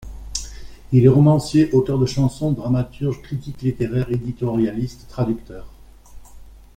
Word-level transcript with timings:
Il 0.91 1.05
est 1.05 1.09
romancier, 1.09 1.71
auteur 1.73 1.99
de 1.99 2.07
chansons, 2.07 2.53
dramaturge, 2.53 3.21
critique 3.21 3.61
littéraire, 3.61 4.11
éditorialiste, 4.11 5.05
traducteur. 5.07 5.67